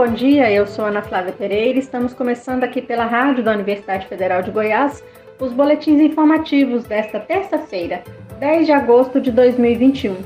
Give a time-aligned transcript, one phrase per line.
[0.00, 0.50] bom dia.
[0.50, 1.78] Eu sou Ana Flávia Pereira.
[1.78, 5.04] Estamos começando aqui pela rádio da Universidade Federal de Goiás
[5.38, 8.02] os boletins informativos desta terça-feira,
[8.38, 10.16] 10 de agosto de 2021.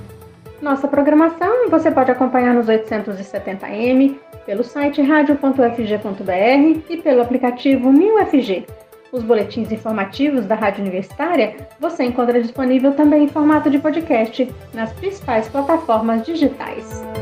[0.62, 4.16] Nossa programação você pode acompanhar nos 870m,
[4.46, 8.68] pelo site radio.fg.br e pelo aplicativo 1000FG.
[9.10, 14.92] Os boletins informativos da Rádio Universitária você encontra disponível também em formato de podcast nas
[14.92, 17.13] principais plataformas digitais.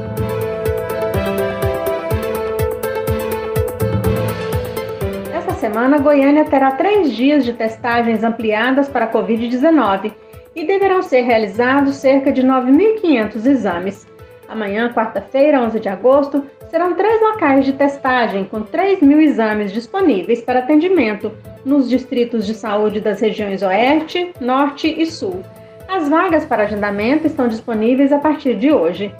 [5.62, 10.12] Semana, Goiânia terá três dias de testagens ampliadas para a Covid-19
[10.56, 14.06] e deverão ser realizados cerca de 9.500 exames.
[14.48, 20.40] Amanhã, quarta-feira, 11 de agosto, serão três locais de testagem com 3 mil exames disponíveis
[20.40, 21.30] para atendimento
[21.64, 25.44] nos distritos de saúde das regiões Oeste, Norte e Sul.
[25.88, 29.14] As vagas para agendamento estão disponíveis a partir de hoje.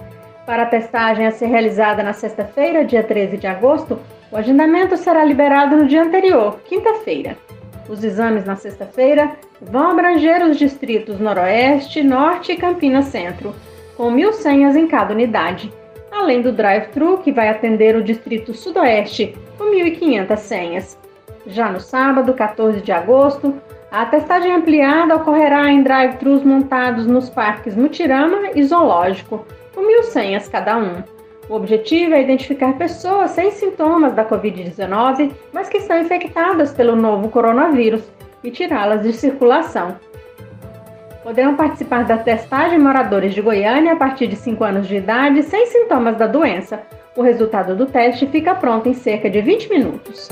[0.45, 3.97] Para a testagem a ser realizada na sexta-feira, dia 13 de agosto,
[4.33, 7.37] o agendamento será liberado no dia anterior, quinta-feira.
[7.87, 13.55] Os exames na sexta-feira vão abranger os distritos Noroeste, Norte e Campinas Centro,
[13.95, 15.71] com mil senhas em cada unidade,
[16.11, 20.99] além do drive-thru, que vai atender o distrito Sudoeste, com 1.500 senhas.
[21.47, 23.55] Já no sábado, 14 de agosto,
[23.91, 30.49] a testagem ampliada ocorrerá em drive-thrus montados nos parques Mutirama e Zoológico, com mil senhas
[30.49, 31.03] cada um.
[31.49, 37.29] O objetivo é identificar pessoas sem sintomas da Covid-19, mas que estão infectadas pelo novo
[37.29, 38.03] coronavírus
[38.45, 39.97] e tirá-las de circulação.
[41.23, 45.67] Poderão participar da testagem moradores de Goiânia a partir de 5 anos de idade sem
[45.67, 46.83] sintomas da doença.
[47.17, 50.29] O resultado do teste fica pronto em cerca de 20 minutos.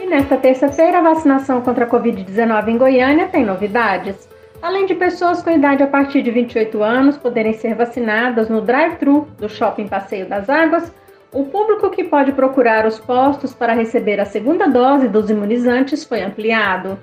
[0.00, 4.28] E nesta terça-feira, a vacinação contra a Covid-19 em Goiânia tem novidades
[4.66, 9.28] além de pessoas com idade a partir de 28 anos poderem ser vacinadas no drive-thru
[9.38, 10.92] do Shopping Passeio das Águas,
[11.32, 16.20] o público que pode procurar os postos para receber a segunda dose dos imunizantes foi
[16.20, 16.98] ampliado.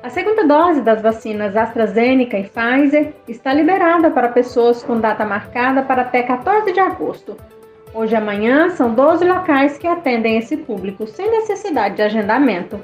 [0.00, 5.82] A segunda dose das vacinas AstraZeneca e Pfizer está liberada para pessoas com data marcada
[5.82, 7.36] para até 14 de agosto.
[7.92, 12.78] Hoje e amanhã são 12 locais que atendem esse público sem necessidade de agendamento.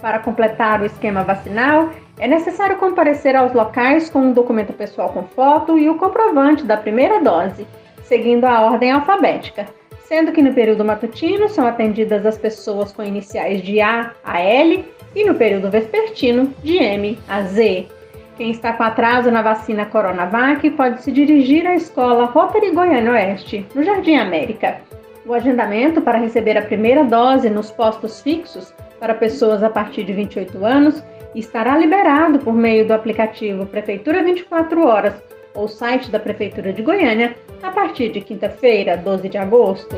[0.00, 5.24] Para completar o esquema vacinal, é necessário comparecer aos locais com um documento pessoal com
[5.24, 7.66] foto e o comprovante da primeira dose,
[8.04, 9.66] seguindo a ordem alfabética,
[10.04, 14.84] sendo que no período matutino são atendidas as pessoas com iniciais de A a L
[15.14, 17.88] e no período vespertino de M a Z.
[18.36, 23.66] Quem está com atraso na vacina Coronavac pode se dirigir à escola Rotary Goiânia Oeste,
[23.74, 24.78] no Jardim América.
[25.24, 30.14] O agendamento para receber a primeira dose nos postos fixos para pessoas a partir de
[30.14, 31.04] 28 anos
[31.34, 35.12] estará liberado por meio do aplicativo Prefeitura 24 Horas
[35.54, 39.94] ou site da Prefeitura de Goiânia a partir de quinta-feira, 12 de agosto.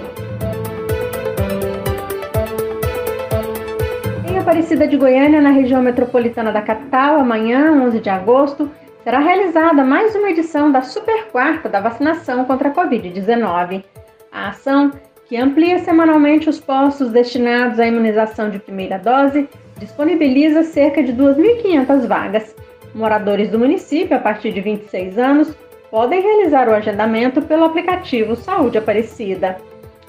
[4.28, 8.68] Em Aparecida de Goiânia, na região metropolitana da capital, amanhã, 11 de agosto,
[9.04, 13.84] será realizada mais uma edição da Super Quarta da vacinação contra a Covid-19.
[14.32, 14.90] A ação,
[15.28, 19.48] que amplia semanalmente os postos destinados à imunização de primeira dose,
[19.78, 22.54] disponibiliza cerca de 2.500 vagas.
[22.94, 25.56] Moradores do município a partir de 26 anos
[25.90, 29.56] podem realizar o agendamento pelo aplicativo Saúde Aparecida.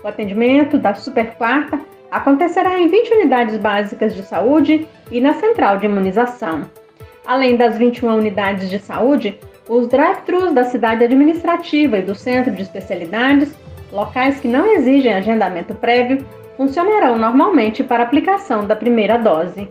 [0.04, 1.80] O atendimento da Super Quarta
[2.12, 6.70] acontecerá em 20 unidades básicas de saúde e na central de imunização.
[7.26, 12.62] Além das 21 unidades de saúde, os drive-thrus da cidade administrativa e do centro de
[12.62, 13.54] especialidades,
[13.92, 16.26] locais que não exigem agendamento prévio,
[16.56, 19.70] funcionarão normalmente para aplicação da primeira dose.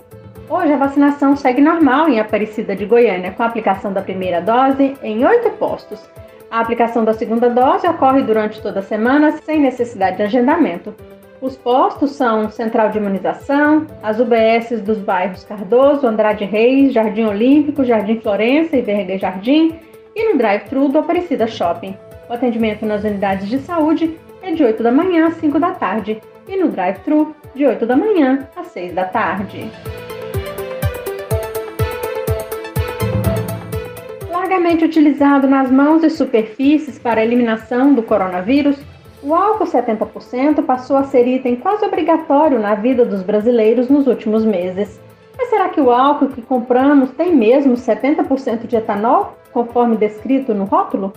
[0.49, 4.94] Hoje, a vacinação segue normal em Aparecida de Goiânia, com a aplicação da primeira dose
[5.03, 6.09] em oito postos.
[6.49, 10.94] A aplicação da segunda dose ocorre durante toda a semana, sem necessidade de agendamento.
[11.41, 17.84] Os postos são Central de Imunização, as UBSs dos bairros Cardoso, Andrade Reis, Jardim Olímpico,
[17.84, 19.74] Jardim Florença e Vergueiro Jardim
[20.15, 21.95] e no drive-thru do Aparecida Shopping.
[22.28, 26.20] O atendimento nas unidades de saúde é de 8 da manhã às 5 da tarde
[26.48, 29.70] e no drive-thru de 8 da manhã às 6 da tarde.
[34.28, 38.76] Largamente utilizado nas mãos e superfícies para eliminação do coronavírus,
[39.22, 44.44] o álcool 70% passou a ser item quase obrigatório na vida dos brasileiros nos últimos
[44.44, 45.00] meses.
[45.36, 50.64] Mas será que o álcool que compramos tem mesmo 70% de etanol, conforme descrito no
[50.64, 51.12] rótulo?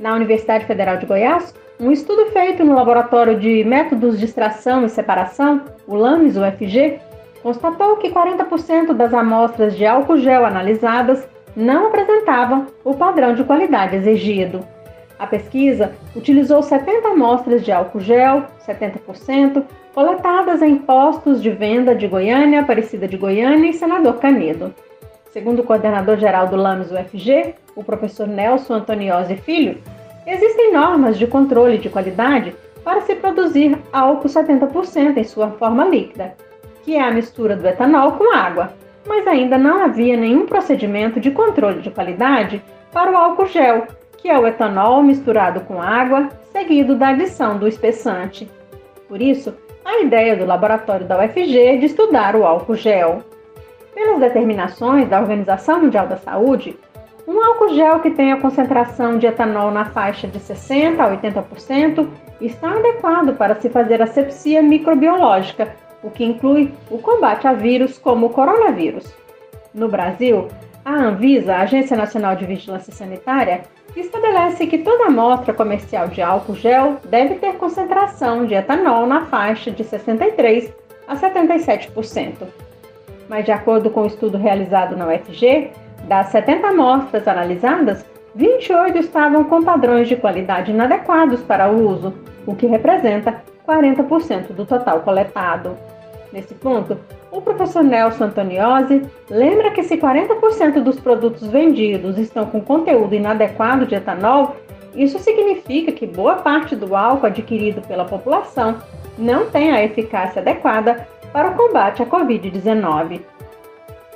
[0.00, 4.88] Na Universidade Federal de Goiás, um estudo feito no Laboratório de Métodos de Extração e
[4.88, 6.98] Separação, o LAMES UFG,
[7.42, 13.94] constatou que 40% das amostras de álcool gel analisadas não apresentavam o padrão de qualidade
[13.94, 14.66] exigido.
[15.18, 19.62] A pesquisa utilizou 70 amostras de álcool gel, 70%,
[19.94, 24.74] coletadas em postos de venda de Goiânia, Aparecida de Goiânia e Senador Canedo.
[25.30, 29.78] Segundo o coordenador geral do LAMES UFG, o professor Nelson Antoniose Filho,
[30.26, 36.34] existem normas de controle de qualidade para se produzir álcool 70% em sua forma líquida,
[36.82, 38.72] que é a mistura do etanol com água,
[39.06, 42.62] mas ainda não havia nenhum procedimento de controle de qualidade
[42.92, 43.86] para o álcool gel,
[44.16, 48.50] que é o etanol misturado com água, seguido da adição do espessante.
[49.08, 49.54] Por isso,
[49.84, 53.22] a ideia do laboratório da UFG de estudar o álcool gel.
[54.00, 56.74] Pelas determinações da Organização Mundial da Saúde,
[57.28, 62.08] um álcool gel que tenha concentração de etanol na faixa de 60 a 80%
[62.40, 68.24] está adequado para se fazer asepsia microbiológica, o que inclui o combate a vírus como
[68.24, 69.14] o coronavírus.
[69.74, 70.48] No Brasil,
[70.82, 73.64] a Anvisa, a Agência Nacional de Vigilância Sanitária,
[73.94, 79.70] estabelece que toda amostra comercial de álcool gel deve ter concentração de etanol na faixa
[79.70, 80.72] de 63
[81.06, 82.69] a 77%.
[83.30, 85.70] Mas, de acordo com o um estudo realizado na UFG,
[86.08, 88.04] das 70 amostras analisadas,
[88.34, 92.12] 28 estavam com padrões de qualidade inadequados para o uso,
[92.44, 95.76] o que representa 40% do total coletado.
[96.32, 96.98] Nesse ponto,
[97.30, 103.86] o professor Nelson Antoniozzi lembra que se 40% dos produtos vendidos estão com conteúdo inadequado
[103.86, 104.56] de etanol,
[104.92, 108.78] isso significa que boa parte do álcool adquirido pela população
[109.20, 113.20] não tem a eficácia adequada para o combate à Covid-19.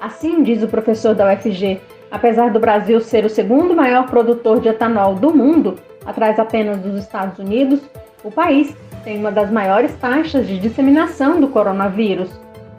[0.00, 1.80] Assim, diz o professor da UFG,
[2.10, 6.98] apesar do Brasil ser o segundo maior produtor de etanol do mundo, atrás apenas dos
[6.98, 7.80] Estados Unidos,
[8.22, 8.74] o país
[9.04, 12.30] tem uma das maiores taxas de disseminação do coronavírus,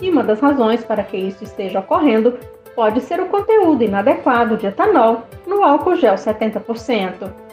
[0.02, 2.38] e uma das razões para que isso esteja ocorrendo
[2.76, 7.45] pode ser o conteúdo inadequado de etanol no álcool gel 70%.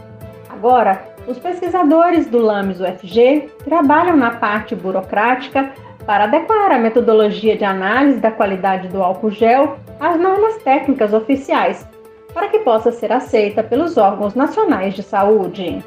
[0.62, 5.72] Agora, os pesquisadores do LAMES UFG trabalham na parte burocrática
[6.06, 11.84] para adequar a metodologia de análise da qualidade do álcool gel às normas técnicas oficiais,
[12.32, 15.84] para que possa ser aceita pelos órgãos nacionais de saúde.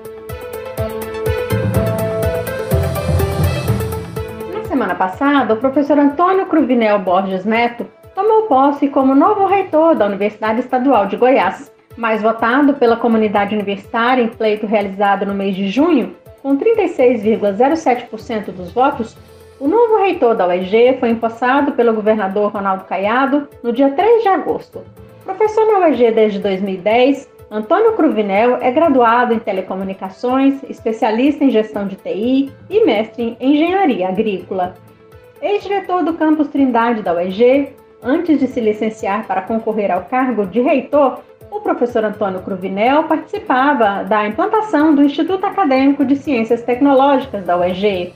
[4.67, 10.59] semana passada, o professor Antônio Cruvinel Borges Neto tomou posse como novo reitor da Universidade
[10.59, 16.15] Estadual de Goiás, mais votado pela comunidade universitária em pleito realizado no mês de junho,
[16.41, 19.17] com 36,07% dos votos,
[19.59, 24.27] o novo reitor da UEG foi empossado pelo governador Ronaldo Caiado no dia 3 de
[24.27, 24.83] agosto.
[25.23, 31.95] Professor na UEG desde 2010, Antônio Cruvinel é graduado em telecomunicações, especialista em gestão de
[31.95, 34.75] TI e mestre em engenharia agrícola.
[35.41, 40.59] Ex-diretor do campus Trindade da UEG, antes de se licenciar para concorrer ao cargo de
[40.59, 41.21] reitor,
[41.55, 48.13] o professor Antônio Cruvinel participava da implantação do Instituto Acadêmico de Ciências Tecnológicas da UEG.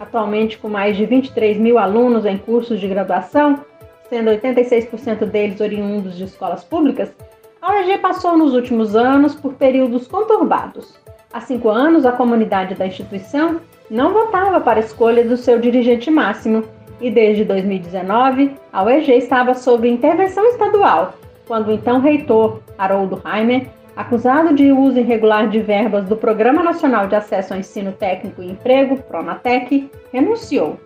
[0.00, 3.64] Atualmente, com mais de 23 mil alunos em cursos de graduação,
[4.08, 7.14] sendo 86% deles oriundos de escolas públicas,
[7.60, 10.98] a UEG passou nos últimos anos por períodos conturbados.
[11.32, 16.10] Há cinco anos, a comunidade da instituição não votava para a escolha do seu dirigente
[16.10, 16.64] máximo
[17.00, 21.14] e desde 2019 a UEG estava sob intervenção estadual,
[21.46, 27.06] quando o então reitor Haroldo Heimer, acusado de uso irregular de verbas do Programa Nacional
[27.06, 30.78] de Acesso ao Ensino Técnico e Emprego, PRONATEC, renunciou.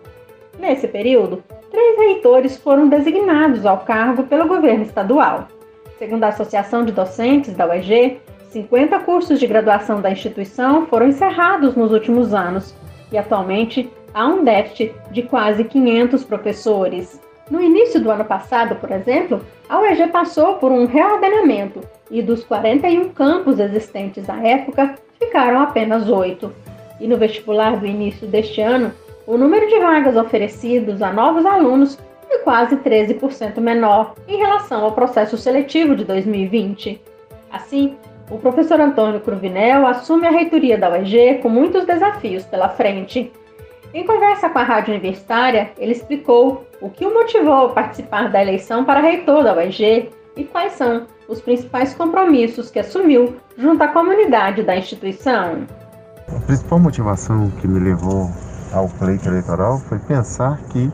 [0.59, 5.47] Nesse período, três reitores foram designados ao cargo pelo governo estadual.
[5.97, 11.75] Segundo a Associação de Docentes da UEG, 50 cursos de graduação da instituição foram encerrados
[11.75, 12.75] nos últimos anos
[13.11, 17.21] e atualmente há um déficit de quase 500 professores.
[17.49, 22.43] No início do ano passado, por exemplo, a UEG passou por um reordenamento e dos
[22.43, 26.51] 41 campos existentes à época ficaram apenas 8.
[26.99, 28.91] E no vestibular do início deste ano,
[29.25, 34.91] o número de vagas oferecidos a novos alunos foi quase 13% menor em relação ao
[34.91, 37.01] processo seletivo de 2020.
[37.51, 37.95] Assim,
[38.29, 43.31] o professor Antônio Cruvinel assume a reitoria da UEG com muitos desafios pela frente.
[43.97, 48.39] Em conversa com a Rádio Universitária, ele explicou o que o motivou a participar da
[48.39, 53.87] eleição para reitor da UEG e quais são os principais compromissos que assumiu junto à
[53.87, 55.65] comunidade da instituição.
[56.27, 58.29] A principal motivação que me levou
[58.71, 60.91] ao pleito eleitoral foi pensar que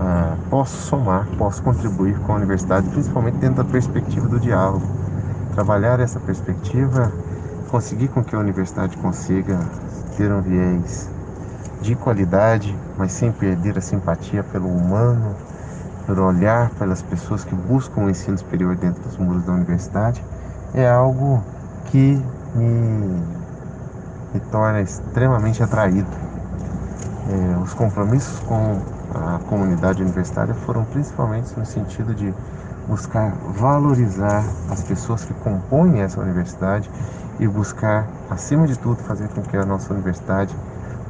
[0.00, 4.84] ah, posso somar, posso contribuir com a universidade, principalmente dentro da perspectiva do diálogo.
[5.54, 7.12] Trabalhar essa perspectiva,
[7.70, 9.60] conseguir com que a universidade consiga
[10.16, 11.16] ter um viés
[11.80, 15.34] de qualidade, mas sem perder a simpatia pelo humano,
[16.06, 20.24] pelo olhar pelas pessoas que buscam o ensino superior dentro dos muros da universidade,
[20.74, 21.42] é algo
[21.86, 22.22] que
[22.54, 23.22] me,
[24.34, 26.08] me torna extremamente atraído.
[27.30, 28.80] É, os compromissos com
[29.14, 32.32] a comunidade universitária foram principalmente no sentido de
[32.86, 36.90] buscar valorizar as pessoas que compõem essa universidade
[37.38, 40.56] e buscar, acima de tudo, fazer com que a nossa universidade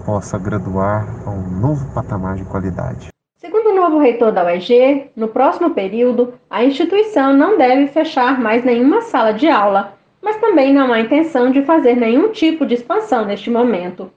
[0.08, 3.08] possa graduar a um novo patamar de qualidade.
[3.36, 8.64] Segundo o novo reitor da UEG, no próximo período, a instituição não deve fechar mais
[8.64, 13.26] nenhuma sala de aula, mas também não há intenção de fazer nenhum tipo de expansão
[13.26, 14.10] neste momento.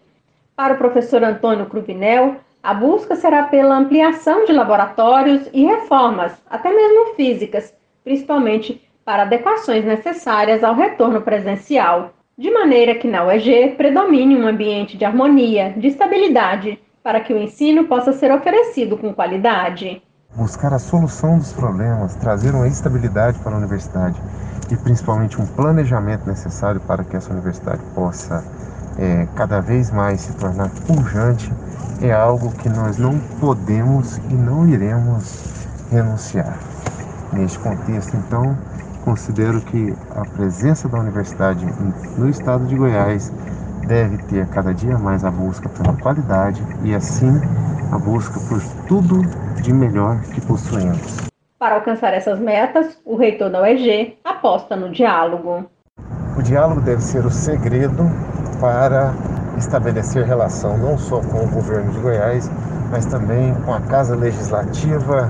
[0.56, 6.74] Para o professor Antônio Cruvinel, a busca será pela ampliação de laboratórios e reformas, até
[6.74, 14.36] mesmo físicas, principalmente para adequações necessárias ao retorno presencial, de maneira que na UEG predomine
[14.36, 20.02] um ambiente de harmonia, de estabilidade, para que o ensino possa ser oferecido com qualidade.
[20.36, 24.20] Buscar a solução dos problemas, trazer uma estabilidade para a universidade
[24.72, 28.44] e principalmente um planejamento necessário para que essa universidade possa
[28.98, 31.54] é, cada vez mais se tornar pujante
[32.02, 36.58] é algo que nós não podemos e não iremos renunciar.
[37.34, 38.58] Neste contexto, então,
[39.02, 41.66] considero que a presença da universidade
[42.18, 43.32] no estado de Goiás
[43.88, 47.32] deve ter cada dia mais a busca pela qualidade e, assim,
[47.92, 49.22] a busca por tudo
[49.62, 51.18] de melhor que possuímos.
[51.60, 55.66] Para alcançar essas metas, o reitor da UEG aposta no diálogo.
[56.38, 58.04] O diálogo deve ser o segredo
[58.60, 59.14] para
[59.58, 62.50] estabelecer relação não só com o governo de Goiás,
[62.90, 65.30] mas também com a Casa Legislativa,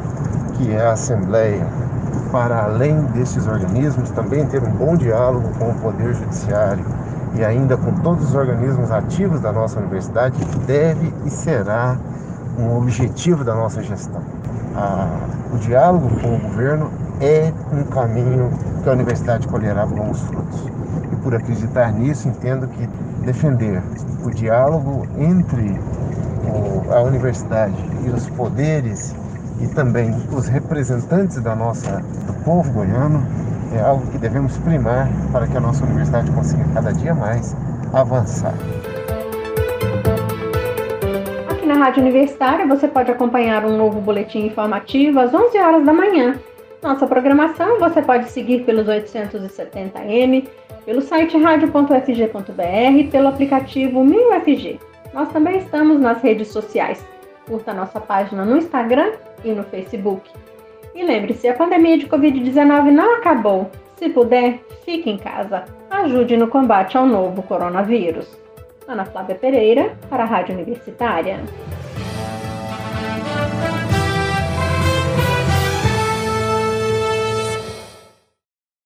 [0.57, 1.65] que é a Assembleia.
[2.31, 6.85] Para além desses organismos, também ter um bom diálogo com o Poder Judiciário
[7.35, 11.97] e ainda com todos os organismos ativos da nossa universidade, deve e será
[12.57, 14.21] um objetivo da nossa gestão.
[15.53, 18.49] o diálogo com o governo é um caminho
[18.81, 20.65] que a universidade colherá bons frutos.
[21.11, 22.87] E por acreditar nisso, entendo que
[23.25, 23.81] defender
[24.23, 25.79] o diálogo entre
[26.93, 29.15] a universidade e os poderes
[29.61, 33.25] e também os representantes da nossa, do povo goiano
[33.73, 37.55] é algo que devemos primar para que a nossa universidade consiga cada dia mais
[37.93, 38.53] avançar.
[41.49, 45.93] Aqui na Rádio Universitária você pode acompanhar um novo boletim informativo às 11 horas da
[45.93, 46.35] manhã.
[46.81, 50.47] Nossa programação você pode seguir pelos 870M
[50.83, 54.79] pelo site radio.fg.br e pelo aplicativo MinUFG.
[55.13, 57.05] Nós também estamos nas redes sociais.
[57.47, 59.11] Curta nossa página no Instagram
[59.43, 60.29] e no Facebook.
[60.93, 63.69] E lembre-se, a pandemia de Covid-19 não acabou.
[63.97, 65.65] Se puder, fique em casa.
[65.89, 68.27] Ajude no combate ao novo coronavírus.
[68.87, 71.39] Ana Flávia Pereira, para a Rádio Universitária.